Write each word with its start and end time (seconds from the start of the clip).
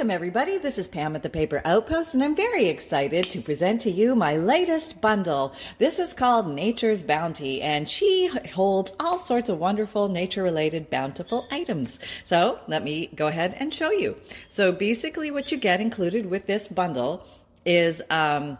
Welcome, 0.00 0.12
everybody. 0.12 0.56
This 0.56 0.78
is 0.78 0.88
Pam 0.88 1.14
at 1.14 1.22
the 1.22 1.28
Paper 1.28 1.60
Outpost, 1.62 2.14
and 2.14 2.24
I'm 2.24 2.34
very 2.34 2.68
excited 2.68 3.30
to 3.32 3.42
present 3.42 3.82
to 3.82 3.90
you 3.90 4.14
my 4.14 4.34
latest 4.34 4.98
bundle. 4.98 5.52
This 5.76 5.98
is 5.98 6.14
called 6.14 6.48
Nature's 6.48 7.02
Bounty, 7.02 7.60
and 7.60 7.86
she 7.86 8.28
holds 8.54 8.94
all 8.98 9.18
sorts 9.18 9.50
of 9.50 9.58
wonderful 9.58 10.08
nature 10.08 10.42
related 10.42 10.88
bountiful 10.88 11.46
items. 11.50 11.98
So 12.24 12.60
let 12.66 12.82
me 12.82 13.10
go 13.14 13.26
ahead 13.26 13.54
and 13.58 13.74
show 13.74 13.90
you. 13.90 14.16
So 14.48 14.72
basically, 14.72 15.30
what 15.30 15.52
you 15.52 15.58
get 15.58 15.82
included 15.82 16.24
with 16.24 16.46
this 16.46 16.66
bundle 16.66 17.26
is 17.66 18.00
um, 18.08 18.56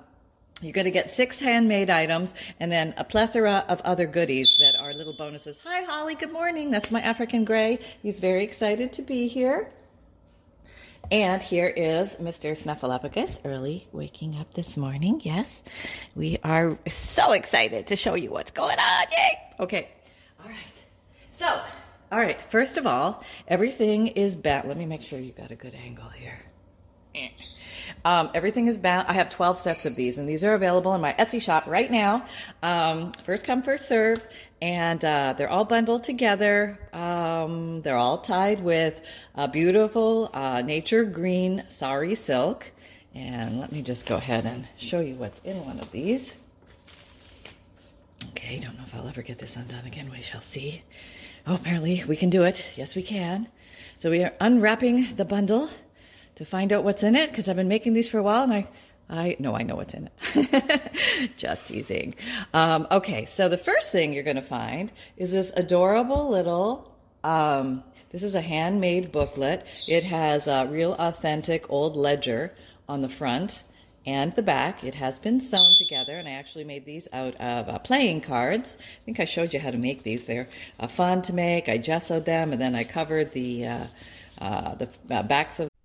you're 0.61 0.75
going 0.75 0.85
to 0.85 0.91
get 0.91 1.11
six 1.11 1.41
handmade 1.41 1.89
items 1.89 2.35
and 2.61 2.71
then 2.71 2.93
a 2.99 3.05
plethora 3.05 3.65
of 3.67 3.81
other 3.81 4.07
goodies 4.07 4.59
that 4.59 4.79
are 4.79 4.93
little 4.93 5.15
bonuses. 5.17 5.59
Hi, 5.65 5.85
Holly. 5.85 6.17
Good 6.17 6.33
morning. 6.33 6.71
That's 6.71 6.91
my 6.91 7.01
African 7.01 7.47
gray. 7.47 7.79
He's 8.03 8.19
very 8.19 8.45
excited 8.45 8.93
to 8.93 9.01
be 9.01 9.27
here. 9.27 9.71
And 11.11 11.43
here 11.43 11.67
is 11.67 12.11
Mr. 12.21 12.57
Snuffleupagus 12.57 13.41
early 13.45 13.89
waking 13.91 14.37
up 14.37 14.55
this 14.55 14.77
morning. 14.77 15.21
Yes, 15.25 15.49
we 16.15 16.39
are 16.45 16.79
so 16.89 17.33
excited 17.33 17.89
to 17.89 17.97
show 17.97 18.15
you 18.15 18.31
what's 18.31 18.53
going 18.53 18.79
on. 18.79 19.07
Yay! 19.11 19.39
Okay, 19.59 19.89
all 20.41 20.49
right. 20.49 20.57
So, 21.37 21.63
all 22.13 22.19
right, 22.21 22.41
first 22.53 22.79
of 22.79 22.87
all, 22.87 23.25
everything 23.49 24.07
is 24.07 24.37
bound. 24.37 24.69
Let 24.69 24.77
me 24.77 24.87
make 24.87 25.03
sure 25.03 25.19
you 25.19 25.33
got 25.33 25.51
a 25.51 25.57
good 25.57 25.75
angle 25.75 26.09
here. 26.11 26.39
Um, 28.05 28.31
everything 28.35 28.69
is 28.69 28.79
bound. 28.79 29.09
I 29.09 29.13
have 29.13 29.31
12 29.31 29.59
sets 29.59 29.85
of 29.85 29.95
these, 29.95 30.19
and 30.19 30.29
these 30.29 30.43
are 30.43 30.55
available 30.55 30.95
in 30.95 31.01
my 31.01 31.13
Etsy 31.15 31.43
shop 31.43 31.67
right 31.67 31.91
now. 31.91 32.27
Um, 32.63 33.13
first 33.25 33.45
come, 33.45 33.63
first 33.63 33.89
serve 33.89 34.23
and 34.63 35.03
uh, 35.05 35.35
they're 35.37 35.49
all 35.49 35.65
bundled 35.65 36.05
together. 36.05 36.79
Um, 36.93 37.81
they're 37.83 37.97
all 37.97 38.19
tied 38.19 38.63
with 38.63 38.99
a 39.35 39.49
beautiful 39.49 40.31
uh, 40.35 40.63
nature 40.63 41.05
green 41.05 41.65
sari 41.69 42.15
silk. 42.15 42.71
And 43.15 43.59
let 43.59 43.73
me 43.73 43.83
just 43.83 44.07
go 44.07 44.17
ahead 44.17 44.47
and 44.47 44.69
show 44.79 45.01
you 45.01 45.15
what's 45.15 45.41
in 45.45 45.65
one 45.65 45.81
of 45.81 45.91
these. 45.91 46.31
Okay, 48.31 48.59
don't 48.59 48.77
know 48.77 48.85
if 48.87 48.95
I'll 48.95 49.09
ever 49.09 49.23
get 49.23 49.39
this 49.39 49.57
undone 49.57 49.87
again. 49.87 50.11
We 50.11 50.21
shall 50.21 50.43
see. 50.43 50.83
Oh, 51.47 51.55
apparently 51.55 52.05
we 52.07 52.17
can 52.17 52.31
do 52.31 52.45
it. 52.45 52.63
Yes, 52.77 52.95
we 52.95 53.03
can. 53.03 53.49
So 53.99 54.11
we 54.11 54.23
are 54.23 54.33
unwrapping 54.41 55.17
the 55.17 55.25
bundle 55.25 55.71
to 56.41 56.47
find 56.47 56.73
out 56.73 56.85
what's 56.85 57.03
in 57.03 57.15
it 57.17 57.29
because 57.31 57.51
I've 57.51 57.57
been 57.57 57.69
making 57.69 57.93
these 57.93 58.09
for 58.09 58.17
a 58.17 58.23
while 58.23 58.45
and 58.45 58.53
I 58.53 58.67
I 59.11 59.37
know 59.39 59.55
I 59.55 59.63
know 59.63 59.77
what's 59.77 59.93
in 59.93 60.09
it. 60.35 61.33
Just 61.37 61.67
teasing. 61.67 62.15
Um, 62.55 62.87
okay, 62.91 63.27
so 63.27 63.49
the 63.49 63.59
first 63.59 63.91
thing 63.91 64.15
you're 64.15 64.23
going 64.23 64.37
to 64.37 64.43
find 64.43 64.91
is 65.17 65.33
this 65.33 65.53
adorable 65.55 66.31
little. 66.31 66.97
Um, 67.25 67.83
this 68.11 68.23
is 68.23 68.35
a 68.35 68.41
handmade 68.41 69.13
booklet. 69.13 69.67
It 69.87 70.05
has 70.05 70.47
a 70.47 70.67
real 70.71 70.95
authentic 70.95 71.69
old 71.69 71.97
ledger 71.97 72.55
on 72.89 73.03
the 73.03 73.09
front 73.09 73.65
and 74.07 74.35
the 74.37 74.43
back. 74.43 74.85
It 74.85 74.95
has 74.95 75.19
been 75.19 75.41
sewn 75.41 75.75
together, 75.81 76.17
and 76.17 76.29
I 76.29 76.33
actually 76.33 76.65
made 76.65 76.87
these 76.87 77.09
out 77.13 77.35
of 77.35 77.69
uh, 77.69 77.81
playing 77.81 78.21
cards. 78.23 78.77
I 78.79 79.05
think 79.05 79.19
I 79.19 79.25
showed 79.25 79.53
you 79.53 79.59
how 79.59 79.73
to 79.73 79.79
make 79.79 80.05
these. 80.05 80.25
They're 80.25 80.49
uh, 80.79 80.87
fun 80.87 81.21
to 81.23 81.33
make. 81.33 81.69
I 81.69 81.79
gessoed 81.79 82.25
them, 82.25 82.53
and 82.53 82.61
then 82.61 82.77
I 82.77 82.85
covered 82.85 83.33
the 83.33 83.67
uh, 83.67 83.87
uh 84.41 84.75
the 84.77 84.89
uh, 85.11 85.23
backs 85.25 85.59
of 85.59 85.70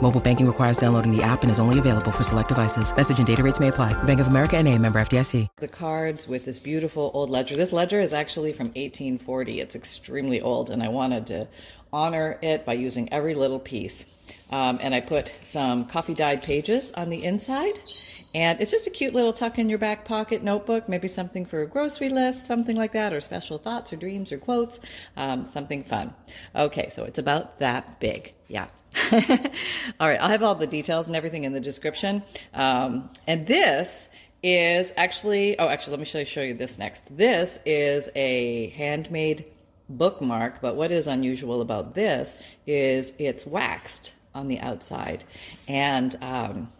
Mobile 0.00 0.20
banking 0.20 0.46
requires 0.46 0.78
downloading 0.78 1.10
the 1.10 1.22
app 1.24 1.42
and 1.42 1.50
is 1.50 1.58
only 1.58 1.80
available 1.80 2.12
for 2.12 2.22
select 2.22 2.48
devices. 2.48 2.94
Message 2.94 3.18
and 3.18 3.26
data 3.26 3.42
rates 3.42 3.58
may 3.58 3.68
apply. 3.68 4.00
Bank 4.04 4.20
of 4.20 4.28
America 4.28 4.56
and 4.56 4.68
a 4.68 4.78
member 4.78 5.00
FDIC. 5.00 5.48
The 5.56 5.66
cards 5.66 6.28
with 6.28 6.44
this 6.44 6.60
beautiful 6.60 7.10
old 7.14 7.30
ledger. 7.30 7.56
This 7.56 7.72
ledger 7.72 8.00
is 8.00 8.12
actually 8.12 8.52
from 8.52 8.68
1840. 8.68 9.60
It's 9.60 9.74
extremely 9.74 10.40
old, 10.40 10.70
and 10.70 10.84
I 10.84 10.88
wanted 10.88 11.26
to 11.26 11.48
honor 11.92 12.38
it 12.42 12.64
by 12.64 12.74
using 12.74 13.12
every 13.12 13.34
little 13.34 13.58
piece. 13.58 14.04
Um, 14.50 14.78
and 14.80 14.94
I 14.94 15.00
put 15.00 15.32
some 15.44 15.86
coffee 15.86 16.14
dyed 16.14 16.42
pages 16.42 16.92
on 16.92 17.10
the 17.10 17.24
inside. 17.24 17.80
And 18.34 18.60
it's 18.60 18.70
just 18.70 18.86
a 18.86 18.90
cute 18.90 19.14
little 19.14 19.32
tuck 19.32 19.58
in 19.58 19.68
your 19.68 19.78
back 19.78 20.04
pocket 20.04 20.44
notebook, 20.44 20.88
maybe 20.88 21.08
something 21.08 21.44
for 21.44 21.62
a 21.62 21.66
grocery 21.66 22.10
list, 22.10 22.46
something 22.46 22.76
like 22.76 22.92
that, 22.92 23.12
or 23.12 23.20
special 23.20 23.58
thoughts 23.58 23.92
or 23.92 23.96
dreams 23.96 24.30
or 24.30 24.38
quotes, 24.38 24.78
um, 25.16 25.46
something 25.46 25.82
fun. 25.82 26.14
Okay, 26.54 26.90
so 26.94 27.04
it's 27.04 27.18
about 27.18 27.58
that 27.58 27.98
big. 27.98 28.34
Yeah. 28.46 28.68
all 30.00 30.08
right, 30.08 30.20
I'll 30.20 30.28
have 30.28 30.42
all 30.42 30.54
the 30.54 30.66
details 30.66 31.06
and 31.06 31.16
everything 31.16 31.44
in 31.44 31.52
the 31.52 31.60
description. 31.60 32.22
Um, 32.54 33.10
and 33.26 33.46
this 33.46 33.88
is 34.42 34.92
actually, 34.96 35.58
oh, 35.58 35.68
actually, 35.68 35.92
let 35.92 36.00
me 36.00 36.06
show 36.06 36.18
you, 36.18 36.24
show 36.24 36.42
you 36.42 36.54
this 36.54 36.78
next. 36.78 37.02
This 37.10 37.58
is 37.64 38.08
a 38.14 38.68
handmade 38.70 39.46
bookmark, 39.88 40.60
but 40.60 40.76
what 40.76 40.92
is 40.92 41.06
unusual 41.06 41.62
about 41.62 41.94
this 41.94 42.36
is 42.66 43.12
it's 43.18 43.46
waxed 43.46 44.12
on 44.34 44.48
the 44.48 44.60
outside. 44.60 45.24
And 45.66 46.16
um, 46.22 46.72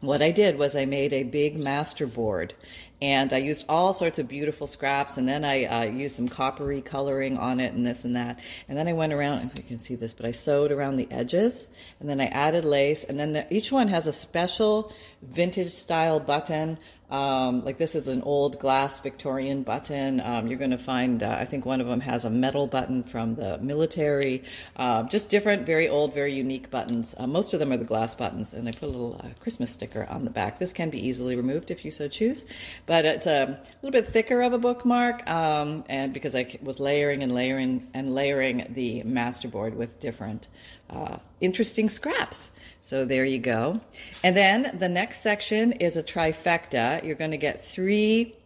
what 0.00 0.22
I 0.22 0.30
did 0.30 0.58
was 0.58 0.74
I 0.74 0.84
made 0.84 1.12
a 1.12 1.22
big 1.22 1.60
master 1.60 2.06
board 2.06 2.54
and 3.02 3.32
I 3.32 3.38
used 3.38 3.66
all 3.68 3.92
sorts 3.92 4.18
of 4.18 4.26
beautiful 4.26 4.66
scraps 4.66 5.18
and 5.18 5.28
then 5.28 5.44
I 5.44 5.64
uh, 5.64 5.84
used 5.84 6.16
some 6.16 6.28
coppery 6.28 6.80
coloring 6.80 7.36
on 7.36 7.60
it 7.60 7.74
and 7.74 7.86
this 7.86 8.04
and 8.04 8.16
that. 8.16 8.40
And 8.68 8.78
then 8.78 8.88
I 8.88 8.94
went 8.94 9.12
around, 9.12 9.52
you 9.54 9.62
can 9.62 9.78
see 9.78 9.96
this, 9.96 10.14
but 10.14 10.24
I 10.24 10.30
sewed 10.30 10.72
around 10.72 10.96
the 10.96 11.08
edges 11.10 11.66
and 12.00 12.08
then 12.08 12.20
I 12.20 12.26
added 12.26 12.64
lace 12.64 13.04
and 13.04 13.20
then 13.20 13.34
the, 13.34 13.54
each 13.54 13.70
one 13.70 13.88
has 13.88 14.06
a 14.06 14.12
special 14.12 14.92
vintage 15.22 15.72
style 15.72 16.20
button 16.20 16.78
um, 17.10 17.64
like 17.64 17.78
this 17.78 17.94
is 17.94 18.08
an 18.08 18.22
old 18.22 18.58
glass 18.58 19.00
Victorian 19.00 19.62
button. 19.62 20.20
Um, 20.20 20.48
you're 20.48 20.58
going 20.58 20.72
to 20.72 20.78
find, 20.78 21.22
uh, 21.22 21.36
I 21.38 21.44
think 21.44 21.64
one 21.64 21.80
of 21.80 21.86
them 21.86 22.00
has 22.00 22.24
a 22.24 22.30
metal 22.30 22.66
button 22.66 23.04
from 23.04 23.36
the 23.36 23.58
military. 23.58 24.42
Uh, 24.74 25.04
just 25.04 25.28
different, 25.28 25.66
very 25.66 25.88
old, 25.88 26.14
very 26.14 26.34
unique 26.34 26.70
buttons. 26.70 27.14
Uh, 27.16 27.26
most 27.26 27.54
of 27.54 27.60
them 27.60 27.72
are 27.72 27.76
the 27.76 27.84
glass 27.84 28.14
buttons, 28.14 28.52
and 28.52 28.68
I 28.68 28.72
put 28.72 28.82
a 28.82 28.86
little 28.86 29.20
uh, 29.22 29.28
Christmas 29.40 29.70
sticker 29.70 30.04
on 30.10 30.24
the 30.24 30.30
back. 30.30 30.58
This 30.58 30.72
can 30.72 30.90
be 30.90 30.98
easily 30.98 31.36
removed 31.36 31.70
if 31.70 31.84
you 31.84 31.92
so 31.92 32.08
choose, 32.08 32.44
but 32.86 33.04
it's 33.04 33.26
a 33.26 33.60
little 33.82 33.92
bit 33.92 34.12
thicker 34.12 34.42
of 34.42 34.52
a 34.52 34.58
bookmark, 34.58 35.28
um, 35.28 35.84
and 35.88 36.12
because 36.12 36.34
I 36.34 36.58
was 36.60 36.80
layering 36.80 37.22
and 37.22 37.32
layering 37.32 37.86
and 37.94 38.14
layering 38.14 38.66
the 38.70 39.02
masterboard 39.04 39.74
with 39.74 40.00
different 40.00 40.48
uh, 40.90 41.18
interesting 41.40 41.88
scraps. 41.88 42.48
So 42.86 43.04
there 43.04 43.24
you 43.24 43.40
go. 43.40 43.80
And 44.22 44.36
then 44.36 44.76
the 44.78 44.88
next 44.88 45.20
section 45.20 45.72
is 45.72 45.96
a 45.96 46.04
trifecta. 46.04 47.02
You're 47.04 47.16
going 47.16 47.32
to 47.32 47.36
get 47.36 47.64
three 47.64 48.36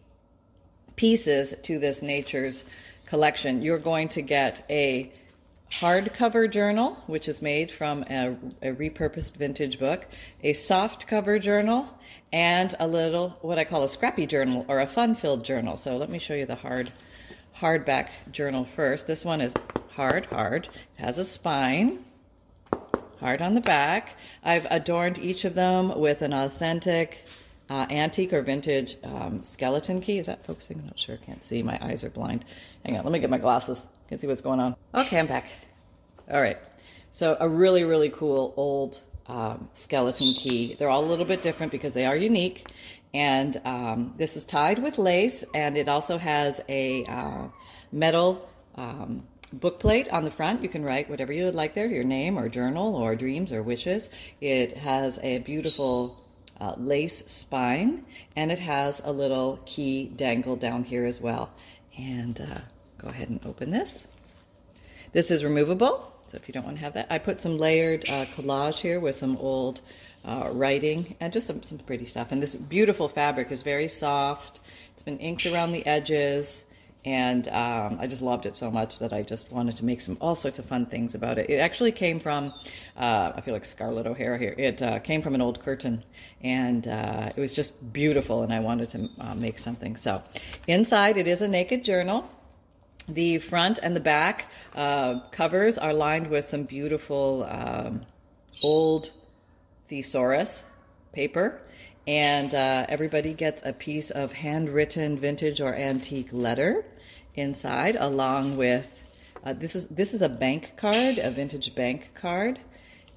pieces 0.97 1.53
to 1.65 1.79
this 1.79 2.01
Nature's 2.01 2.65
collection. 3.05 3.61
You're 3.61 3.79
going 3.79 4.09
to 4.11 4.23
get 4.23 4.65
a 4.71 5.13
hardcover 5.71 6.51
journal, 6.51 6.97
which 7.07 7.29
is 7.29 7.43
made 7.43 7.71
from 7.71 8.03
a, 8.09 8.35
a, 8.63 8.73
repurposed 8.73 9.37
vintage 9.37 9.79
book, 9.79 10.07
a 10.43 10.55
soft 10.55 11.07
cover 11.07 11.39
journal, 11.39 11.87
and 12.33 12.75
a 12.81 12.89
little 12.89 13.37
what 13.43 13.59
I 13.59 13.65
call 13.65 13.85
a 13.85 13.91
scrappy 13.91 14.27
journal 14.27 14.65
or 14.69 14.81
a 14.81 14.87
fun-filled 14.87 15.45
journal. 15.45 15.77
So 15.77 15.99
let 15.99 16.09
me 16.09 16.19
show 16.19 16.35
you 16.35 16.47
the 16.47 16.55
hard 16.55 16.91
hardback 17.55 18.09
journal 18.33 18.65
first. 18.65 19.07
This 19.07 19.23
one 19.23 19.43
is 19.43 19.53
hard, 19.91 20.25
hard. 20.27 20.65
It 20.99 21.05
has 21.05 21.19
a 21.19 21.27
spine 21.27 22.07
hard 23.21 23.43
on 23.43 23.55
the 23.55 23.61
back. 23.61 24.17
I've 24.43 24.67
adorned 24.71 25.19
each 25.19 25.45
of 25.45 25.55
them 25.55 25.99
with 26.01 26.23
an 26.23 26.33
authentic 26.33 27.25
uh, 27.69 27.87
antique 27.91 28.33
or 28.33 28.43
vintage 28.43 28.97
um, 29.05 29.45
skeleton 29.45 30.01
key. 30.01 30.19
Is 30.19 30.27
that 30.27 30.45
focusing? 30.45 30.79
I'm 30.81 30.87
not 30.87 30.99
sure. 30.99 31.19
I 31.23 31.25
can't 31.25 31.43
see. 31.43 31.63
My 31.63 31.79
eyes 31.81 32.03
are 32.03 32.11
blind. 32.11 32.45
Hang 32.85 32.97
on. 32.97 33.05
Let 33.05 33.13
me 33.13 33.21
get 33.21 33.31
my 33.31 33.39
glasses. 33.39 33.87
Can 34.09 34.19
see 34.19 34.27
what's 34.27 34.41
going 34.41 34.59
on. 34.59 34.75
Okay, 34.95 35.19
I'm 35.19 35.29
back. 35.29 35.47
All 36.31 36.41
right. 36.41 36.59
So 37.13 37.37
a 37.39 37.49
really, 37.49 37.85
really 37.85 38.11
cool 38.11 38.55
old 38.57 39.01
um, 39.27 39.69
skeleton 39.75 40.33
key. 40.33 40.75
They're 40.79 40.89
all 40.89 41.05
a 41.05 41.07
little 41.07 41.25
bit 41.25 41.43
different 41.43 41.71
because 41.71 41.95
they 41.95 42.07
are 42.07 42.17
unique. 42.17 42.67
And 43.13 43.61
um, 43.65 44.15
this 44.17 44.37
is 44.37 44.45
tied 44.45 44.81
with 44.81 44.97
lace, 44.97 45.43
and 45.53 45.77
it 45.77 45.89
also 45.89 46.17
has 46.17 46.61
a 46.69 47.05
uh, 47.07 47.49
metal 47.93 48.49
um, 48.77 49.25
book 49.53 49.81
plate 49.81 50.09
on 50.11 50.25
the 50.25 50.31
front. 50.31 50.63
You 50.63 50.69
can 50.69 50.85
write 50.85 51.11
whatever 51.11 51.33
you 51.33 51.45
would 51.45 51.55
like 51.55 51.75
there, 51.75 51.87
your 51.87 52.05
name 52.05 52.39
or 52.39 52.49
journal 52.49 52.95
or 52.95 53.17
dreams 53.17 53.53
or 53.53 53.63
wishes. 53.63 54.09
It 54.41 54.77
has 54.77 55.19
a 55.23 55.39
beautiful 55.39 56.19
uh, 56.61 56.75
lace 56.77 57.23
spine 57.27 58.05
and 58.37 58.53
it 58.53 58.59
has 58.59 59.01
a 59.05 59.13
little 59.13 59.61
key 59.67 60.13
dangle 60.17 60.57
down 60.57 60.85
here 60.85 61.05
as 61.05 61.21
well. 61.21 61.51
And 61.97 62.41
uh, 62.41 62.61
go 62.99 63.09
ahead 63.09 63.29
and 63.29 63.41
open 63.45 63.71
this. 63.71 64.01
This 65.13 65.31
is 65.31 65.43
removable, 65.43 66.13
so 66.29 66.37
if 66.37 66.47
you 66.47 66.55
don't 66.55 66.65
want 66.65 66.77
to 66.77 66.85
have 66.85 66.95
that, 66.95 67.09
I 67.11 67.19
put 67.19 67.41
some 67.41 67.59
layered 67.59 68.09
uh, 68.09 68.27
collage 68.37 68.79
here 68.79 69.01
with 69.01 69.17
some 69.17 69.37
old 69.39 69.81
uh, 70.25 70.51
writing 70.53 71.17
and 71.19 71.33
just 71.33 71.49
some, 71.49 71.65
some 71.65 71.79
pretty 71.79 72.05
stuff. 72.05 72.29
And 72.31 72.41
this 72.41 72.55
beautiful 72.55 73.09
fabric 73.09 73.51
is 73.51 73.63
very 73.63 73.89
soft 73.89 74.61
It's 74.95 75.03
been 75.03 75.19
inked 75.19 75.47
around 75.47 75.73
the 75.73 75.85
edges, 75.87 76.63
and 77.05 77.49
um, 77.49 77.99
I 77.99 78.07
just 78.07 78.21
loved 78.21 78.45
it 78.45 78.57
so 78.57 78.71
much 78.71 78.99
that 78.99 79.13
I 79.13 79.23
just 79.23 79.51
wanted 79.51 79.77
to 79.77 79.85
make 79.85 80.03
some 80.03 80.19
all 80.21 80.37
sorts 80.37 80.59
of 80.59 80.67
fun 80.67 80.87
things 80.87 81.15
about 81.15 81.39
it. 81.39 81.49
It 81.49 81.57
actually 81.57 81.93
came 81.93 82.21
from, 82.21 82.53
uh, 82.97 83.33
I 83.35 83.41
feel 83.41 83.55
like 83.55 83.65
Scarlett 83.65 84.07
O'Hara 84.07 84.39
here. 84.39 84.55
It 84.59 84.83
uh, 84.83 84.99
came 84.99 85.23
from 85.23 85.35
an 85.35 85.41
old 85.41 85.61
curtain, 85.61 86.05
and 86.43 86.87
uh, 86.87 87.31
it 87.35 87.41
was 87.41 87.55
just 87.55 87.93
beautiful, 87.93 88.43
and 88.43 88.53
I 88.53 88.61
wanted 88.61 88.91
to 88.91 89.09
uh, 89.19 89.35
make 89.35 89.59
something. 89.59 89.97
So, 89.97 90.23
inside 90.67 91.17
it 91.17 91.27
is 91.27 91.41
a 91.41 91.49
naked 91.49 91.85
journal. 91.85 92.29
The 93.09 93.39
front 93.39 93.79
and 93.83 93.97
the 93.97 94.01
back 94.01 94.47
uh, 94.75 95.21
covers 95.31 95.79
are 95.79 95.95
lined 95.95 96.29
with 96.29 96.49
some 96.49 96.65
beautiful 96.65 97.49
um, 97.51 98.05
old 98.63 99.11
thesaurus 99.89 100.61
paper 101.13 101.61
and 102.07 102.55
uh, 102.55 102.87
everybody 102.89 103.33
gets 103.33 103.63
a 103.65 103.73
piece 103.73 104.11
of 104.11 104.33
handwritten 104.33 105.19
vintage 105.19 105.61
or 105.61 105.75
antique 105.75 106.29
letter 106.33 106.85
inside 107.35 107.97
along 108.01 108.57
with 108.57 108.87
uh, 109.45 109.53
this 109.53 109.75
is 109.75 109.87
this 109.87 110.13
is 110.13 110.23
a 110.23 110.29
bank 110.29 110.73
card 110.77 111.19
a 111.19 111.31
vintage 111.31 111.75
bank 111.75 112.11
card 112.15 112.59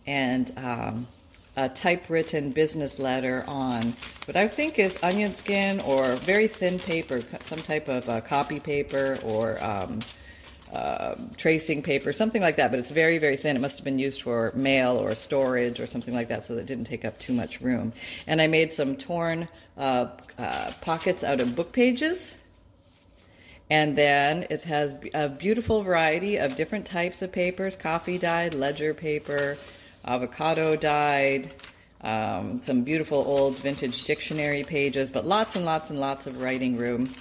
and 0.06 0.52
um, 0.58 1.08
a 1.56 1.70
typewritten 1.70 2.52
business 2.52 3.00
letter 3.00 3.44
on 3.48 3.96
what 4.26 4.36
I 4.36 4.48
think 4.48 4.80
is 4.80 4.98
onion 5.04 5.36
skin 5.36 5.80
or 5.82 6.16
very 6.18 6.48
thin 6.48 6.80
paper 6.80 7.22
some 7.46 7.60
type 7.60 7.88
of 7.88 8.08
uh, 8.10 8.22
copy 8.22 8.60
paper 8.60 9.20
or 9.24 9.64
um, 9.64 10.00
uh, 10.74 11.16
tracing 11.38 11.84
paper, 11.84 12.12
something 12.12 12.42
like 12.42 12.56
that, 12.56 12.72
but 12.72 12.80
it's 12.80 12.90
very, 12.90 13.20
very 13.20 13.38
thin. 13.38 13.56
It 13.56 13.60
must 13.60 13.78
have 13.78 13.86
been 13.86 14.00
used 14.00 14.24
for 14.24 14.52
mail 14.56 14.98
or 14.98 15.14
storage 15.14 15.80
or 15.80 15.86
something 15.86 16.16
like 16.16 16.30
that, 16.30 16.44
so 16.44 16.56
that 16.56 16.62
it 16.62 16.66
didn't 16.66 16.86
take 16.86 17.06
up 17.06 17.20
too 17.20 17.31
much 17.34 17.62
room. 17.62 17.94
And 18.25 18.42
I 18.42 18.48
made 18.48 18.74
some 18.74 18.96
torn 18.96 19.48
uh, 19.78 20.08
uh, 20.38 20.72
pockets 20.81 21.24
out 21.24 21.42
of 21.42 21.56
book 21.56 21.72
pages. 21.72 22.31
And 23.70 23.96
then 23.96 24.48
it 24.50 24.64
has 24.64 24.96
a 25.14 25.30
beautiful 25.30 25.84
variety 25.84 26.38
of 26.38 26.56
different 26.56 26.86
types 26.88 27.22
of 27.22 27.31
papers 27.31 27.75
coffee 27.75 28.18
dyed, 28.18 28.56
ledger 28.56 28.94
paper, 28.96 29.58
avocado 30.04 30.75
dyed, 30.75 31.52
um, 32.02 32.62
some 32.62 32.81
beautiful 32.81 33.20
old 33.20 33.58
vintage 33.58 34.04
dictionary 34.06 34.64
pages, 34.64 35.12
but 35.12 35.25
lots 35.25 35.56
and 35.56 35.66
lots 35.66 35.92
and 35.92 36.00
lots 36.00 36.25
of 36.25 36.42
writing 36.42 36.78
room 36.78 37.14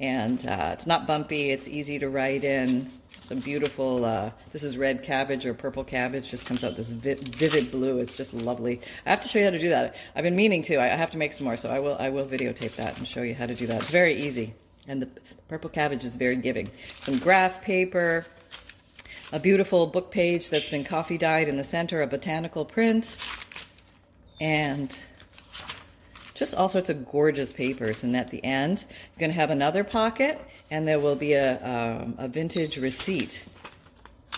and 0.00 0.44
uh, 0.46 0.70
it's 0.72 0.86
not 0.86 1.06
bumpy. 1.06 1.50
It's 1.50 1.68
easy 1.68 1.98
to 1.98 2.08
write 2.08 2.42
in. 2.42 2.90
Some 3.22 3.40
beautiful. 3.40 4.04
Uh, 4.04 4.30
this 4.52 4.62
is 4.62 4.76
red 4.76 5.02
cabbage 5.02 5.44
or 5.44 5.52
purple 5.52 5.84
cabbage. 5.84 6.28
Just 6.28 6.46
comes 6.46 6.64
out 6.64 6.76
this 6.76 6.88
vi- 6.88 7.14
vivid 7.14 7.70
blue. 7.70 7.98
It's 7.98 8.16
just 8.16 8.32
lovely. 8.32 8.80
I 9.04 9.10
have 9.10 9.20
to 9.20 9.28
show 9.28 9.38
you 9.38 9.44
how 9.44 9.50
to 9.50 9.58
do 9.58 9.68
that. 9.68 9.94
I've 10.16 10.24
been 10.24 10.36
meaning 10.36 10.62
to. 10.64 10.80
I 10.80 10.86
have 10.86 11.10
to 11.10 11.18
make 11.18 11.34
some 11.34 11.44
more, 11.44 11.56
so 11.56 11.68
I 11.68 11.78
will. 11.78 11.96
I 11.98 12.08
will 12.08 12.26
videotape 12.26 12.76
that 12.76 12.98
and 12.98 13.06
show 13.06 13.22
you 13.22 13.34
how 13.34 13.46
to 13.46 13.54
do 13.54 13.66
that. 13.66 13.82
It's 13.82 13.90
very 13.90 14.14
easy, 14.14 14.54
and 14.88 15.02
the 15.02 15.08
purple 15.48 15.68
cabbage 15.68 16.04
is 16.04 16.16
very 16.16 16.36
giving. 16.36 16.70
Some 17.04 17.18
graph 17.18 17.60
paper. 17.60 18.26
A 19.32 19.38
beautiful 19.38 19.86
book 19.86 20.10
page 20.10 20.50
that's 20.50 20.70
been 20.70 20.82
coffee 20.82 21.16
dyed 21.16 21.46
in 21.46 21.56
the 21.56 21.62
center, 21.62 22.02
a 22.02 22.06
botanical 22.08 22.64
print, 22.64 23.08
and 24.40 24.90
just 26.40 26.54
all 26.54 26.70
sorts 26.70 26.88
of 26.88 27.06
gorgeous 27.06 27.52
papers. 27.52 28.02
And 28.02 28.16
at 28.16 28.30
the 28.30 28.42
end, 28.42 28.82
you're 28.88 29.20
going 29.20 29.30
to 29.30 29.38
have 29.38 29.50
another 29.50 29.84
pocket, 29.84 30.40
and 30.70 30.88
there 30.88 30.98
will 30.98 31.14
be 31.14 31.34
a, 31.34 31.62
um, 31.62 32.14
a 32.16 32.28
vintage 32.28 32.78
receipt 32.78 33.42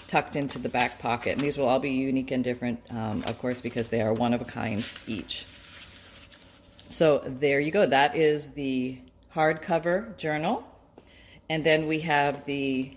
tucked 0.09 0.35
into 0.35 0.59
the 0.59 0.69
back 0.69 0.99
pocket. 0.99 1.35
And 1.35 1.41
these 1.41 1.57
will 1.57 1.69
all 1.69 1.79
be 1.79 1.93
unique 1.93 2.33
and 2.33 2.43
different, 2.43 2.81
um, 2.91 3.23
of 3.29 3.39
course, 3.39 3.61
because 3.61 3.87
they 3.87 4.01
are 4.01 4.13
one 4.13 4.35
of 4.35 4.41
a 4.41 4.45
kind 4.45 4.85
each. 5.07 5.47
So 6.89 7.23
there 7.25 7.61
you 7.61 7.71
go. 7.71 7.87
That 7.87 8.17
is 8.17 8.49
the 8.49 8.99
hardcover 9.33 10.17
journal. 10.19 10.67
And 11.49 11.63
then 11.63 11.87
we 11.87 12.01
have 12.01 12.45
the 12.47 12.97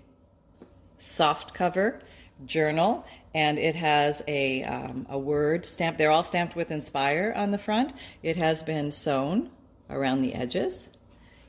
soft 0.98 1.54
cover 1.54 2.00
journal 2.44 3.04
and 3.36 3.58
it 3.58 3.74
has 3.74 4.22
a, 4.26 4.62
um, 4.64 5.06
a 5.10 5.18
word 5.18 5.66
stamp. 5.66 5.98
They're 5.98 6.10
all 6.10 6.24
stamped 6.24 6.56
with 6.56 6.70
Inspire 6.70 7.34
on 7.36 7.50
the 7.50 7.58
front. 7.58 7.92
It 8.22 8.38
has 8.38 8.62
been 8.62 8.90
sewn 8.90 9.50
around 9.90 10.22
the 10.22 10.32
edges, 10.32 10.88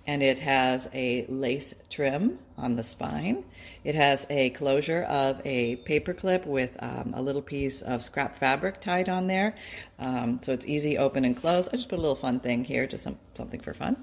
and 0.05 0.21
it 0.21 0.37
has 0.39 0.89
a 0.93 1.25
lace 1.29 1.73
trim 1.89 2.39
on 2.57 2.75
the 2.75 2.83
spine. 2.83 3.45
It 3.85 3.95
has 3.95 4.25
a 4.29 4.49
closure 4.49 5.03
of 5.03 5.41
a 5.45 5.77
paper 5.77 6.13
clip 6.13 6.45
with 6.45 6.71
um, 6.79 7.13
a 7.15 7.21
little 7.21 7.41
piece 7.41 7.81
of 7.81 8.03
scrap 8.03 8.37
fabric 8.37 8.81
tied 8.81 9.07
on 9.07 9.27
there, 9.27 9.55
um, 9.97 10.41
so 10.43 10.51
it's 10.51 10.65
easy 10.65 10.97
open 10.97 11.23
and 11.23 11.37
close. 11.37 11.69
I 11.69 11.77
just 11.77 11.87
put 11.87 11.99
a 11.99 12.01
little 12.01 12.17
fun 12.17 12.41
thing 12.41 12.65
here, 12.65 12.85
just 12.85 13.05
some, 13.05 13.17
something 13.37 13.61
for 13.61 13.73
fun. 13.73 13.95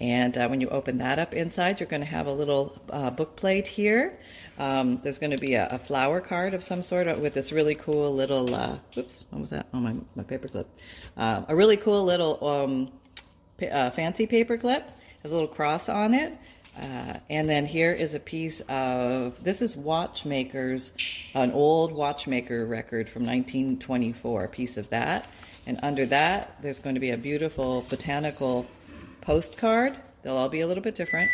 And 0.00 0.36
uh, 0.36 0.48
when 0.48 0.60
you 0.60 0.68
open 0.68 0.98
that 0.98 1.18
up 1.18 1.32
inside, 1.34 1.78
you're 1.78 1.88
going 1.88 2.00
to 2.02 2.06
have 2.06 2.26
a 2.26 2.32
little 2.32 2.80
uh, 2.90 3.10
book 3.10 3.36
plate 3.36 3.68
here. 3.68 4.18
Um, 4.58 5.00
there's 5.02 5.18
going 5.18 5.30
to 5.30 5.38
be 5.38 5.54
a, 5.54 5.68
a, 5.68 5.78
flower 5.78 6.20
card 6.20 6.54
of 6.54 6.62
some 6.62 6.82
sort 6.82 7.06
with 7.18 7.34
this 7.34 7.52
really 7.52 7.74
cool 7.74 8.14
little, 8.14 8.54
uh, 8.54 8.78
oops, 8.96 9.24
what 9.30 9.40
was 9.40 9.50
that? 9.50 9.66
Oh, 9.72 9.78
my, 9.78 9.94
my 10.14 10.22
paper 10.22 10.48
clip. 10.48 10.68
Uh, 11.16 11.42
a 11.48 11.56
really 11.56 11.76
cool 11.76 12.04
little 12.04 12.46
um, 12.46 12.92
uh, 13.70 13.90
fancy 13.90 14.26
paper 14.26 14.58
clip. 14.58 14.84
Has 15.22 15.30
a 15.30 15.34
little 15.34 15.48
cross 15.48 15.88
on 15.88 16.14
it. 16.14 16.36
Uh, 16.78 17.18
and 17.28 17.48
then 17.48 17.66
here 17.66 17.92
is 17.92 18.14
a 18.14 18.20
piece 18.20 18.60
of, 18.68 19.34
this 19.42 19.60
is 19.60 19.76
Watchmakers, 19.76 20.92
an 21.34 21.52
old 21.52 21.92
watchmaker 21.92 22.64
record 22.66 23.08
from 23.10 23.26
1924, 23.26 24.44
a 24.44 24.48
piece 24.48 24.76
of 24.76 24.88
that. 24.90 25.26
And 25.66 25.78
under 25.82 26.06
that, 26.06 26.56
there's 26.62 26.78
going 26.78 26.94
to 26.94 27.00
be 27.00 27.10
a 27.10 27.16
beautiful 27.16 27.84
botanical 27.88 28.66
postcard. 29.22 29.96
They'll 30.22 30.36
all 30.36 30.48
be 30.48 30.60
a 30.60 30.66
little 30.66 30.82
bit 30.82 30.94
different. 30.94 31.30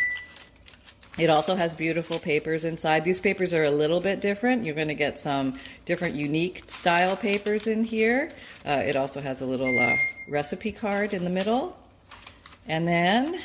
It 1.17 1.29
also 1.29 1.55
has 1.55 1.75
beautiful 1.75 2.17
papers 2.17 2.63
inside. 2.63 3.03
These 3.03 3.19
papers 3.19 3.53
are 3.53 3.65
a 3.65 3.71
little 3.71 3.99
bit 3.99 4.21
different. 4.21 4.63
You're 4.63 4.75
going 4.75 4.87
to 4.87 4.95
get 4.95 5.19
some 5.19 5.59
different 5.85 6.15
unique 6.15 6.63
style 6.71 7.17
papers 7.17 7.67
in 7.67 7.83
here. 7.83 8.31
Uh, 8.65 8.81
it 8.85 8.95
also 8.95 9.19
has 9.19 9.41
a 9.41 9.45
little 9.45 9.77
uh, 9.77 9.97
recipe 10.29 10.71
card 10.71 11.13
in 11.13 11.25
the 11.25 11.29
middle. 11.29 11.75
And 12.67 12.87
then 12.87 13.41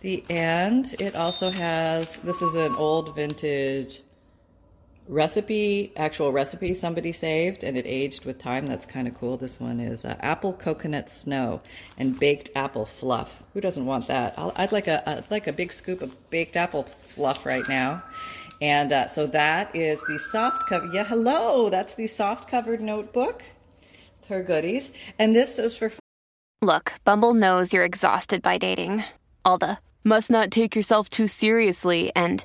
the 0.00 0.24
end, 0.30 0.96
it 0.98 1.14
also 1.14 1.50
has, 1.50 2.16
this 2.20 2.40
is 2.40 2.54
an 2.54 2.74
old 2.76 3.14
vintage 3.14 4.00
recipe, 5.08 5.92
actual 5.96 6.32
recipe 6.32 6.74
somebody 6.74 7.12
saved 7.12 7.64
and 7.64 7.76
it 7.76 7.86
aged 7.86 8.24
with 8.24 8.38
time. 8.38 8.66
That's 8.66 8.86
kind 8.86 9.06
of 9.06 9.14
cool. 9.14 9.36
This 9.36 9.60
one 9.60 9.80
is 9.80 10.04
uh, 10.04 10.16
apple 10.20 10.52
coconut 10.52 11.08
snow 11.10 11.60
and 11.98 12.18
baked 12.18 12.50
apple 12.54 12.86
fluff. 12.86 13.42
Who 13.54 13.60
doesn't 13.60 13.86
want 13.86 14.08
that? 14.08 14.34
i 14.36 14.62
would 14.62 14.72
like 14.72 14.88
a 14.88 15.08
I'd 15.08 15.30
like 15.30 15.46
a 15.46 15.52
big 15.52 15.72
scoop 15.72 16.02
of 16.02 16.14
baked 16.30 16.56
apple 16.56 16.86
fluff 17.14 17.46
right 17.46 17.68
now. 17.68 18.02
And 18.60 18.92
uh, 18.92 19.08
so 19.08 19.26
that 19.28 19.74
is 19.74 20.00
the 20.08 20.18
soft 20.18 20.66
cover. 20.68 20.86
Yeah, 20.92 21.04
hello. 21.04 21.68
That's 21.68 21.94
the 21.94 22.06
soft 22.06 22.48
covered 22.48 22.80
notebook. 22.80 23.42
Her 24.28 24.42
goodies. 24.42 24.90
And 25.18 25.36
this 25.36 25.58
is 25.58 25.76
for. 25.76 25.92
Look, 26.62 26.94
Bumble 27.04 27.34
knows 27.34 27.72
you're 27.72 27.84
exhausted 27.84 28.42
by 28.42 28.58
dating. 28.58 29.04
All 29.44 29.58
the 29.58 29.78
must 30.04 30.30
not 30.30 30.50
take 30.50 30.74
yourself 30.74 31.08
too 31.08 31.28
seriously 31.28 32.12
and 32.16 32.44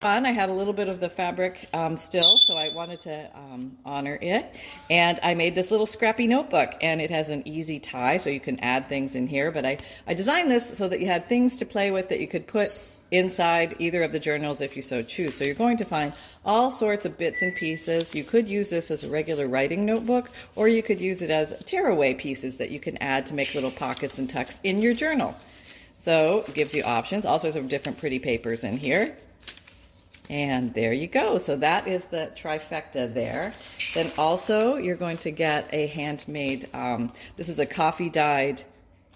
fun. 0.00 0.24
I 0.24 0.32
had 0.32 0.48
a 0.48 0.52
little 0.54 0.72
bit 0.72 0.88
of 0.88 0.98
the 0.98 1.10
fabric 1.10 1.68
um, 1.74 1.98
still, 1.98 2.38
so 2.46 2.56
I 2.56 2.70
wanted 2.74 3.02
to 3.02 3.28
um, 3.36 3.76
honor 3.84 4.18
it. 4.22 4.50
And 4.88 5.20
I 5.22 5.34
made 5.34 5.54
this 5.54 5.70
little 5.70 5.86
scrappy 5.86 6.26
notebook, 6.26 6.70
and 6.80 7.02
it 7.02 7.10
has 7.10 7.28
an 7.28 7.46
easy 7.46 7.78
tie, 7.78 8.16
so 8.16 8.30
you 8.30 8.40
can 8.40 8.58
add 8.60 8.88
things 8.88 9.14
in 9.14 9.26
here. 9.26 9.50
But 9.50 9.66
I, 9.66 9.76
I 10.06 10.14
designed 10.14 10.50
this 10.50 10.78
so 10.78 10.88
that 10.88 11.00
you 11.00 11.06
had 11.06 11.28
things 11.28 11.58
to 11.58 11.66
play 11.66 11.90
with 11.90 12.08
that 12.08 12.18
you 12.18 12.28
could 12.28 12.46
put 12.46 12.70
inside 13.10 13.76
either 13.78 14.02
of 14.02 14.10
the 14.10 14.18
journals 14.18 14.62
if 14.62 14.74
you 14.74 14.80
so 14.80 15.02
choose. 15.02 15.36
So 15.36 15.44
you're 15.44 15.54
going 15.54 15.76
to 15.76 15.84
find 15.84 16.14
all 16.46 16.70
sorts 16.70 17.04
of 17.04 17.18
bits 17.18 17.42
and 17.42 17.54
pieces. 17.54 18.14
You 18.14 18.24
could 18.24 18.48
use 18.48 18.70
this 18.70 18.90
as 18.90 19.04
a 19.04 19.10
regular 19.10 19.48
writing 19.48 19.84
notebook, 19.84 20.30
or 20.56 20.66
you 20.66 20.82
could 20.82 20.98
use 20.98 21.20
it 21.20 21.28
as 21.28 21.52
tearaway 21.66 22.14
pieces 22.14 22.56
that 22.56 22.70
you 22.70 22.80
can 22.80 22.96
add 23.02 23.26
to 23.26 23.34
make 23.34 23.52
little 23.52 23.70
pockets 23.70 24.18
and 24.18 24.30
tucks 24.30 24.60
in 24.64 24.80
your 24.80 24.94
journal. 24.94 25.34
So 26.02 26.46
it 26.48 26.54
gives 26.54 26.72
you 26.72 26.84
options, 26.84 27.26
all 27.26 27.38
sorts 27.38 27.56
of 27.56 27.68
different 27.68 27.98
pretty 27.98 28.18
papers 28.18 28.64
in 28.64 28.78
here. 28.78 29.14
And 30.30 30.72
there 30.74 30.92
you 30.92 31.08
go. 31.08 31.38
So 31.38 31.56
that 31.56 31.88
is 31.88 32.04
the 32.04 32.30
trifecta 32.40 33.12
there. 33.12 33.52
Then 33.94 34.12
also 34.16 34.76
you're 34.76 34.94
going 34.94 35.18
to 35.18 35.32
get 35.32 35.68
a 35.72 35.88
handmade, 35.88 36.68
um, 36.72 37.12
this 37.36 37.48
is 37.48 37.58
a 37.58 37.66
coffee 37.66 38.08
dyed 38.08 38.62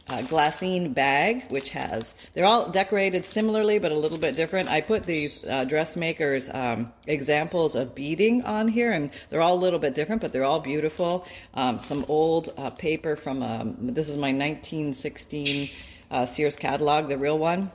uh, 0.09 0.23
glassine 0.23 0.92
bag, 0.92 1.44
which 1.50 1.68
has, 1.68 2.14
they're 2.35 2.44
all 2.44 2.68
decorated 2.68 3.25
similarly, 3.25 3.78
but 3.78 3.92
a 3.92 3.94
little 3.94 4.18
bit 4.18 4.35
different. 4.35 4.68
I 4.68 4.80
put 4.80 5.06
these 5.06 5.38
uh, 5.44 5.62
dressmakers 5.62 6.50
um, 6.52 6.92
examples 7.06 7.76
of 7.76 7.94
beading 7.94 8.42
on 8.42 8.66
here, 8.66 8.90
and 8.90 9.11
they're 9.30 9.40
all 9.40 9.54
a 9.54 9.62
little 9.62 9.78
bit 9.78 9.94
different, 9.94 10.21
but 10.21 10.33
they're 10.33 10.42
all 10.42 10.61
beautiful. 10.61 11.26
Um, 11.54 11.78
some 11.78 12.04
old 12.09 12.52
uh, 12.56 12.71
paper 12.71 13.14
from, 13.14 13.40
um, 13.40 13.76
this 13.94 14.09
is 14.09 14.16
my 14.16 14.33
1916 14.33 15.71
uh, 16.11 16.26
Sears 16.26 16.56
catalog, 16.56 17.09
the 17.09 17.16
real 17.16 17.38
one. 17.38 17.71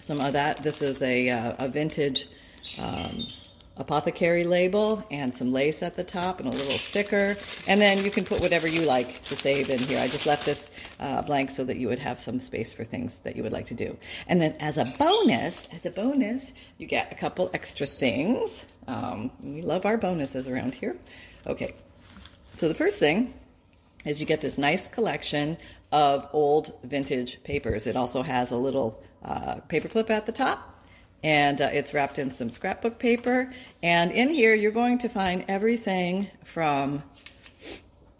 Some 0.00 0.20
of 0.20 0.34
that. 0.34 0.62
This 0.62 0.80
is 0.80 1.02
a, 1.02 1.28
uh, 1.28 1.56
a 1.58 1.68
vintage 1.68 2.28
um, 2.78 3.26
apothecary 3.76 4.44
label 4.44 5.04
and 5.10 5.34
some 5.34 5.52
lace 5.52 5.82
at 5.82 5.96
the 5.96 6.04
top 6.04 6.40
and 6.40 6.48
a 6.48 6.52
little 6.52 6.78
sticker. 6.78 7.36
And 7.66 7.80
then 7.80 8.04
you 8.04 8.10
can 8.10 8.24
put 8.24 8.40
whatever 8.40 8.68
you 8.68 8.82
like 8.82 9.24
to 9.24 9.36
save 9.36 9.70
in 9.70 9.78
here. 9.78 9.98
I 9.98 10.08
just 10.08 10.26
left 10.26 10.44
this 10.44 10.70
uh, 11.00 11.22
blank 11.22 11.50
so 11.50 11.64
that 11.64 11.78
you 11.78 11.88
would 11.88 11.98
have 11.98 12.20
some 12.20 12.40
space 12.40 12.72
for 12.72 12.84
things 12.84 13.18
that 13.24 13.36
you 13.36 13.42
would 13.42 13.52
like 13.52 13.66
to 13.66 13.74
do. 13.74 13.96
And 14.28 14.40
then 14.40 14.54
as 14.60 14.76
a 14.76 14.86
bonus, 14.98 15.56
as 15.72 15.84
a 15.86 15.90
bonus, 15.90 16.44
you 16.78 16.86
get 16.86 17.10
a 17.12 17.14
couple 17.14 17.50
extra 17.54 17.86
things. 17.86 18.50
Um, 18.86 19.30
we 19.42 19.62
love 19.62 19.86
our 19.86 19.96
bonuses 19.96 20.46
around 20.48 20.74
here. 20.74 20.96
Okay, 21.46 21.74
so 22.58 22.68
the 22.68 22.74
first 22.74 22.96
thing 22.98 23.34
is 24.04 24.20
you 24.20 24.26
get 24.26 24.40
this 24.40 24.58
nice 24.58 24.86
collection 24.88 25.56
of 25.92 26.28
old 26.32 26.74
vintage 26.84 27.42
papers. 27.44 27.86
It 27.86 27.96
also 27.96 28.22
has 28.22 28.50
a 28.50 28.56
little 28.56 29.02
uh, 29.24 29.56
paper 29.68 29.88
clip 29.88 30.10
at 30.10 30.26
the 30.26 30.32
top 30.32 30.71
and 31.22 31.60
uh, 31.60 31.70
it's 31.72 31.94
wrapped 31.94 32.18
in 32.18 32.30
some 32.30 32.50
scrapbook 32.50 32.98
paper. 32.98 33.52
And 33.82 34.10
in 34.12 34.28
here, 34.28 34.54
you're 34.54 34.72
going 34.72 34.98
to 34.98 35.08
find 35.08 35.44
everything 35.48 36.28
from, 36.52 37.02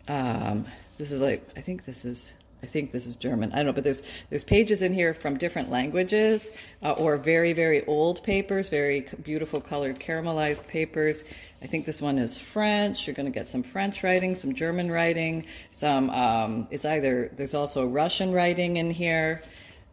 um, 0.09 0.67
this 0.99 1.11
is 1.11 1.21
like, 1.21 1.47
I 1.57 1.61
think 1.61 1.85
this 1.85 2.05
is, 2.05 2.33
I 2.63 2.67
think 2.67 2.93
this 2.93 3.07
is 3.07 3.17
German. 3.17 3.51
I 3.53 3.57
don't 3.57 3.67
know, 3.67 3.73
but 3.73 3.83
there's 3.83 4.03
there's 4.31 4.45
pages 4.45 4.83
in 4.83 4.95
here 4.95 5.15
from 5.15 5.37
different 5.37 5.69
languages 5.69 6.49
uh, 6.81 6.93
or 6.93 7.17
very 7.17 7.53
very 7.53 7.85
old 7.87 8.23
papers, 8.23 8.69
very 8.69 9.01
beautiful 9.25 9.61
colored 9.61 9.99
caramelized 9.99 10.65
papers. 10.69 11.25
I 11.61 11.67
think 11.67 11.87
this 11.87 12.01
one 12.01 12.19
is 12.19 12.39
French. 12.39 13.05
You're 13.05 13.17
going 13.17 13.27
to 13.27 13.33
get 13.33 13.49
some 13.49 13.65
French 13.65 14.05
writing, 14.05 14.37
some 14.37 14.55
German 14.55 14.93
writing, 14.93 15.45
some. 15.73 16.09
Um, 16.11 16.69
it's 16.71 16.85
either 16.85 17.33
there's 17.37 17.55
also 17.55 17.85
Russian 17.85 18.31
writing 18.31 18.77
in 18.77 18.93
here. 18.93 19.43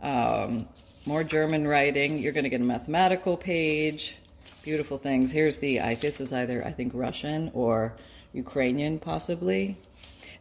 Um, 0.02 0.68
more 1.10 1.24
German 1.24 1.68
writing. 1.68 2.20
You're 2.20 2.34
going 2.34 2.44
to 2.44 2.52
get 2.52 2.62
a 2.62 2.64
mathematical 2.64 3.36
page. 3.36 4.16
Beautiful 4.62 5.00
things. 5.00 5.32
Here's 5.32 5.58
the, 5.58 5.82
I, 5.82 5.96
this 5.96 6.22
is 6.22 6.32
either, 6.32 6.64
I 6.64 6.72
think, 6.72 6.92
Russian 6.94 7.50
or 7.56 7.98
Ukrainian, 8.34 9.00
possibly. 9.00 9.76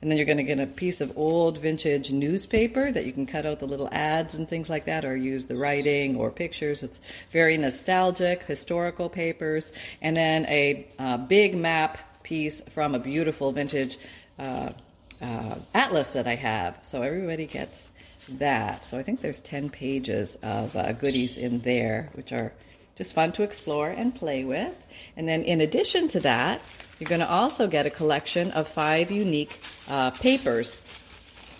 And 0.02 0.10
then 0.10 0.18
you're 0.18 0.26
going 0.26 0.37
to 0.37 0.42
get 0.44 0.60
a 0.60 0.66
piece 0.66 1.00
of 1.00 1.16
old 1.16 1.56
vintage 1.56 2.12
newspaper 2.12 2.92
that 2.92 3.06
you 3.06 3.14
can 3.14 3.25
cut 3.25 3.46
out 3.46 3.60
the 3.60 3.66
little 3.66 3.88
ads 3.92 4.34
and 4.34 4.46
things 4.46 4.68
like 4.68 4.84
that, 4.84 5.06
or 5.06 5.16
use 5.16 5.46
the 5.46 5.56
writing 5.56 6.16
or 6.16 6.30
pictures. 6.30 6.82
It's 6.82 7.00
very 7.32 7.56
nostalgic, 7.56 8.42
historical 8.42 9.08
papers. 9.08 9.72
And 10.02 10.14
then 10.14 10.44
a 10.48 10.87
uh, 10.98 11.16
big 11.16 11.56
map 11.56 11.96
piece 12.22 12.60
from 12.75 12.94
a 12.94 12.98
beautiful 12.98 13.52
vintage 13.52 13.98
uh, 14.38 14.72
uh, 15.22 15.54
atlas 15.72 16.08
that 16.08 16.26
I 16.28 16.34
have. 16.34 16.78
So 16.82 17.00
everybody 17.00 17.46
gets 17.46 17.80
that. 18.38 18.85
So 18.85 18.99
I 18.99 19.02
think 19.02 19.20
there's 19.20 19.40
10 19.40 19.70
pages 19.70 20.38
of 20.42 20.75
uh, 20.76 20.92
goodies 20.92 21.38
in 21.38 21.61
there, 21.61 22.11
which 22.14 22.32
are 22.32 22.52
just 22.97 23.12
fun 23.12 23.32
to 23.32 23.42
explore 23.42 23.88
and 23.88 24.14
play 24.14 24.44
with. 24.44 24.75
And 25.16 25.28
then 25.28 25.44
in 25.44 25.61
addition 25.61 26.08
to 26.08 26.20
that, 26.20 26.61
you're 26.99 27.08
going 27.08 27.20
to 27.20 27.30
also 27.30 27.68
get 27.68 27.87
a 27.87 27.90
collection 27.90 28.50
of 28.50 28.68
five 28.68 29.11
unique 29.11 29.61
uh, 29.88 30.11
papers. 30.11 30.80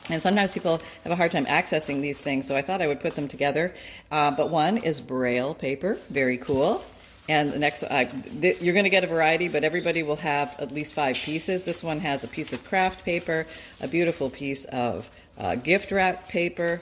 And 0.09 0.23
sometimes 0.23 0.53
people 0.53 0.81
have 1.05 1.13
a 1.13 1.17
hard 1.17 1.31
time 1.31 1.47
accessing 1.47 2.01
these 2.01 2.19
things, 2.19 2.49
so 2.49 2.57
I 2.57 2.63
thought 2.63 2.81
I 2.81 2.87
would 2.87 3.01
put 3.01 3.15
them 3.15 3.29
together. 3.29 3.75
Uh, 4.11 4.31
but 4.31 4.51
one 4.51 4.79
is 4.79 5.01
Braille 5.01 5.55
paper, 5.55 5.99
very 6.11 6.39
cool. 6.39 6.83
And 7.29 7.53
the 7.53 7.59
next, 7.59 7.83
uh, 7.83 8.07
th- 8.41 8.61
you're 8.61 8.73
going 8.73 8.85
to 8.85 8.91
get 8.91 9.05
a 9.05 9.07
variety, 9.07 9.49
but 9.49 9.63
everybody 9.63 10.03
will 10.03 10.17
have 10.17 10.55
at 10.59 10.73
least 10.73 10.95
five 10.95 11.17
pieces. 11.17 11.63
This 11.63 11.83
one 11.83 12.01
has 12.01 12.25
a 12.25 12.29
piece 12.29 12.55
of 12.55 12.65
craft 12.65 13.05
paper, 13.05 13.47
a 13.81 13.87
beautiful 13.87 14.31
piece 14.31 14.65
of 14.65 15.09
uh, 15.39 15.55
gift 15.55 15.93
wrap 15.93 16.29
paper, 16.29 16.81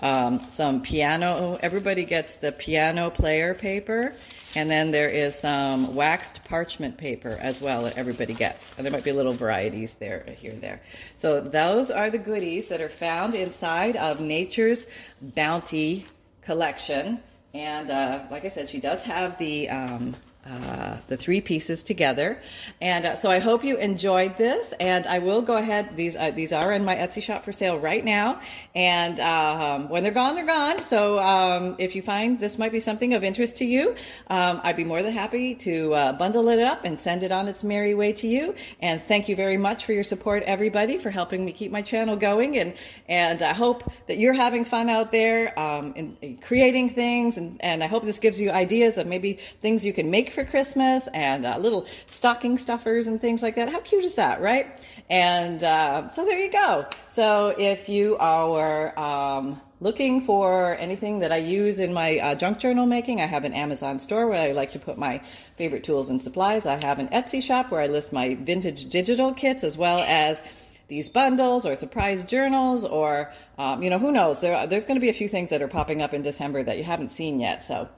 um, 0.00 0.40
some 0.48 0.80
piano. 0.80 1.58
Everybody 1.62 2.04
gets 2.04 2.36
the 2.36 2.52
piano 2.52 3.10
player 3.10 3.54
paper, 3.54 4.14
and 4.54 4.70
then 4.70 4.90
there 4.90 5.08
is 5.08 5.34
some 5.34 5.94
waxed 5.94 6.44
parchment 6.44 6.96
paper 6.96 7.36
as 7.40 7.60
well 7.60 7.82
that 7.82 7.96
everybody 7.96 8.34
gets. 8.34 8.72
And 8.76 8.86
there 8.86 8.92
might 8.92 9.04
be 9.04 9.12
little 9.12 9.34
varieties 9.34 9.94
there, 9.96 10.24
here 10.38 10.52
and 10.52 10.60
there. 10.60 10.80
So 11.18 11.40
those 11.40 11.90
are 11.90 12.10
the 12.10 12.18
goodies 12.18 12.68
that 12.68 12.80
are 12.80 12.88
found 12.88 13.34
inside 13.34 13.96
of 13.96 14.20
Nature's 14.20 14.86
Bounty 15.20 16.06
collection. 16.42 17.20
And 17.52 17.90
uh, 17.90 18.24
like 18.30 18.44
I 18.44 18.48
said, 18.48 18.68
she 18.68 18.80
does 18.80 19.00
have 19.02 19.38
the 19.38 19.68
um, 19.68 20.16
uh, 20.46 20.98
the 21.08 21.16
three 21.16 21.40
pieces 21.40 21.82
together. 21.82 22.40
And 22.80 23.06
uh, 23.06 23.16
so 23.16 23.30
I 23.30 23.38
hope 23.38 23.64
you 23.64 23.76
enjoyed 23.78 24.36
this. 24.36 24.74
And 24.78 25.06
I 25.06 25.18
will 25.18 25.40
go 25.40 25.56
ahead. 25.56 25.96
These 25.96 26.16
uh, 26.16 26.32
these 26.32 26.52
are 26.52 26.72
in 26.72 26.84
my 26.84 26.96
Etsy 26.96 27.22
shop 27.22 27.44
for 27.44 27.52
sale 27.52 27.78
right 27.78 28.04
now. 28.04 28.40
And 28.74 29.20
um, 29.20 29.88
when 29.88 30.02
they're 30.02 30.12
gone, 30.12 30.34
they're 30.34 30.44
gone. 30.44 30.82
So 30.82 31.18
um, 31.18 31.76
if 31.78 31.94
you 31.96 32.02
find 32.02 32.38
this 32.38 32.58
might 32.58 32.72
be 32.72 32.80
something 32.80 33.14
of 33.14 33.24
interest 33.24 33.56
to 33.58 33.64
you, 33.64 33.94
um, 34.28 34.60
I'd 34.62 34.76
be 34.76 34.84
more 34.84 35.02
than 35.02 35.12
happy 35.12 35.54
to 35.56 35.94
uh, 35.94 36.12
bundle 36.12 36.48
it 36.48 36.60
up 36.60 36.84
and 36.84 37.00
send 37.00 37.22
it 37.22 37.32
on 37.32 37.48
its 37.48 37.64
merry 37.64 37.94
way 37.94 38.12
to 38.12 38.26
you. 38.26 38.54
And 38.80 39.00
thank 39.08 39.28
you 39.28 39.36
very 39.36 39.56
much 39.56 39.86
for 39.86 39.92
your 39.92 40.04
support, 40.04 40.42
everybody, 40.42 40.98
for 40.98 41.10
helping 41.10 41.44
me 41.44 41.52
keep 41.52 41.72
my 41.72 41.82
channel 41.82 42.16
going. 42.16 42.58
And 42.58 42.74
and 43.08 43.42
I 43.42 43.54
hope 43.54 43.90
that 44.08 44.18
you're 44.18 44.34
having 44.34 44.64
fun 44.64 44.90
out 44.90 45.10
there 45.10 45.58
um, 45.58 45.94
in, 45.96 46.16
in 46.20 46.36
creating 46.38 46.90
things. 46.94 47.38
And, 47.38 47.56
and 47.60 47.82
I 47.82 47.86
hope 47.86 48.04
this 48.04 48.18
gives 48.18 48.38
you 48.38 48.50
ideas 48.50 48.98
of 48.98 49.06
maybe 49.06 49.38
things 49.62 49.86
you 49.86 49.94
can 49.94 50.10
make 50.10 50.33
for 50.34 50.44
Christmas 50.44 51.08
and 51.14 51.46
uh, 51.46 51.56
little 51.58 51.86
stocking 52.06 52.58
stuffers 52.58 53.06
and 53.06 53.20
things 53.20 53.42
like 53.42 53.56
that. 53.56 53.68
How 53.68 53.80
cute 53.80 54.04
is 54.04 54.16
that, 54.16 54.40
right? 54.40 54.66
And 55.08 55.62
uh, 55.62 56.10
so 56.10 56.24
there 56.24 56.38
you 56.38 56.50
go. 56.50 56.86
So 57.08 57.54
if 57.58 57.88
you 57.88 58.16
are 58.18 58.98
um, 58.98 59.60
looking 59.80 60.24
for 60.26 60.76
anything 60.76 61.20
that 61.20 61.32
I 61.32 61.38
use 61.38 61.78
in 61.78 61.92
my 61.92 62.18
uh, 62.18 62.34
junk 62.34 62.58
journal 62.58 62.86
making, 62.86 63.20
I 63.20 63.26
have 63.26 63.44
an 63.44 63.52
Amazon 63.52 63.98
store 63.98 64.26
where 64.26 64.48
I 64.48 64.52
like 64.52 64.72
to 64.72 64.78
put 64.78 64.98
my 64.98 65.20
favorite 65.56 65.84
tools 65.84 66.10
and 66.10 66.22
supplies. 66.22 66.66
I 66.66 66.84
have 66.84 66.98
an 66.98 67.08
Etsy 67.08 67.42
shop 67.42 67.70
where 67.70 67.80
I 67.80 67.86
list 67.86 68.12
my 68.12 68.34
vintage 68.34 68.88
digital 68.90 69.32
kits 69.32 69.64
as 69.64 69.76
well 69.76 70.00
as 70.00 70.40
these 70.88 71.08
bundles 71.08 71.64
or 71.64 71.76
surprise 71.76 72.24
journals 72.24 72.84
or 72.84 73.32
um, 73.58 73.82
you 73.82 73.88
know 73.88 73.98
who 73.98 74.12
knows 74.12 74.40
there, 74.40 74.66
there's 74.66 74.84
going 74.84 74.96
to 74.96 75.00
be 75.00 75.08
a 75.08 75.14
few 75.14 75.28
things 75.28 75.50
that 75.50 75.62
are 75.62 75.68
popping 75.68 76.02
up 76.02 76.12
in 76.12 76.22
december 76.22 76.62
that 76.62 76.76
you 76.76 76.84
haven't 76.84 77.12
seen 77.12 77.40
yet 77.40 77.64
so 77.64 77.88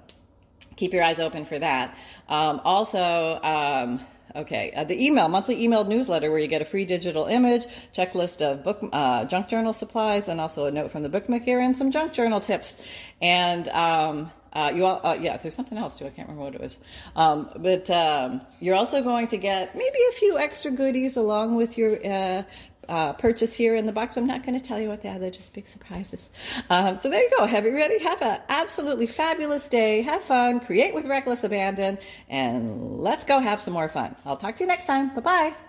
keep 0.76 0.92
your 0.92 1.02
eyes 1.02 1.18
open 1.18 1.44
for 1.44 1.58
that. 1.58 1.96
Um, 2.28 2.60
also, 2.64 3.40
um, 3.42 4.04
okay, 4.34 4.72
uh, 4.76 4.84
the 4.84 5.04
email, 5.04 5.28
monthly 5.28 5.56
emailed 5.56 5.88
newsletter 5.88 6.30
where 6.30 6.38
you 6.38 6.48
get 6.48 6.62
a 6.62 6.64
free 6.64 6.84
digital 6.84 7.26
image, 7.26 7.66
checklist 7.94 8.42
of 8.42 8.62
book, 8.62 8.78
uh, 8.92 9.24
junk 9.24 9.48
journal 9.48 9.72
supplies, 9.72 10.28
and 10.28 10.40
also 10.40 10.66
a 10.66 10.70
note 10.70 10.92
from 10.92 11.02
the 11.02 11.08
bookmaker 11.08 11.58
and 11.58 11.76
some 11.76 11.90
junk 11.90 12.12
journal 12.12 12.40
tips. 12.40 12.76
And, 13.20 13.68
um, 13.68 14.30
uh, 14.52 14.72
you 14.74 14.86
all, 14.86 15.00
uh, 15.04 15.14
yeah, 15.20 15.36
there's 15.36 15.54
something 15.54 15.76
else 15.76 15.98
too. 15.98 16.06
I 16.06 16.10
can't 16.10 16.28
remember 16.28 16.44
what 16.44 16.54
it 16.54 16.60
was. 16.62 16.78
Um, 17.14 17.50
but 17.58 17.90
um, 17.90 18.40
you're 18.58 18.74
also 18.74 19.02
going 19.02 19.28
to 19.28 19.36
get 19.36 19.74
maybe 19.74 19.98
a 20.08 20.12
few 20.12 20.38
extra 20.38 20.70
goodies 20.70 21.16
along 21.18 21.56
with 21.56 21.76
your 21.76 22.46
uh, 22.88 23.12
purchase 23.14 23.52
here 23.52 23.74
in 23.74 23.86
the 23.86 23.92
box, 23.92 24.14
but 24.14 24.20
I'm 24.20 24.26
not 24.26 24.44
going 24.44 24.58
to 24.60 24.66
tell 24.66 24.80
you 24.80 24.88
what 24.88 25.02
they 25.02 25.08
are. 25.08 25.18
They're 25.18 25.30
just 25.30 25.52
big 25.52 25.66
surprises. 25.66 26.30
Um, 26.70 26.96
so 26.96 27.08
there 27.08 27.22
you 27.22 27.30
go. 27.36 27.46
Have 27.46 27.64
ready? 27.64 27.98
Have 28.02 28.22
an 28.22 28.40
absolutely 28.48 29.06
fabulous 29.06 29.62
day. 29.68 30.02
Have 30.02 30.22
fun. 30.22 30.60
Create 30.60 30.94
with 30.94 31.06
reckless 31.06 31.44
abandon. 31.44 31.98
And 32.28 32.98
let's 33.00 33.24
go 33.24 33.38
have 33.38 33.60
some 33.60 33.74
more 33.74 33.88
fun. 33.88 34.16
I'll 34.24 34.36
talk 34.36 34.56
to 34.56 34.64
you 34.64 34.68
next 34.68 34.86
time. 34.86 35.14
Bye 35.14 35.20
bye. 35.20 35.65